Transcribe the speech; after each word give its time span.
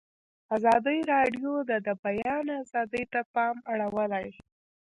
ازادي 0.57 0.97
راډیو 1.13 1.51
د 1.69 1.71
د 1.87 1.89
بیان 2.05 2.45
آزادي 2.61 3.03
ته 3.11 3.21
پام 3.33 3.55
اړولی. 3.71 4.27